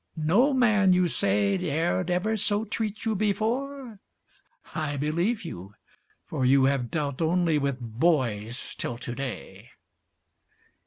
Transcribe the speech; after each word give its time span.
No 0.17 0.51
man, 0.51 0.93
you 0.93 1.07
say, 1.07 1.57
Dared 1.59 2.09
ever 2.09 2.35
so 2.35 2.65
treat 2.65 3.05
you 3.05 3.13
before? 3.15 3.99
I 4.73 4.97
believe 4.97 5.45
you, 5.45 5.75
For 6.25 6.43
you 6.43 6.63
have 6.65 6.89
dealt 6.89 7.21
only 7.21 7.59
with 7.59 7.77
boys 7.79 8.73
till 8.73 8.97
to 8.97 9.13
day. 9.13 9.69